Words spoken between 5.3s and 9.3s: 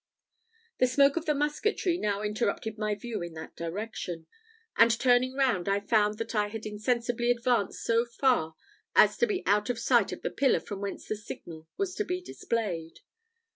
round, I found that I had insensibly advanced so far as to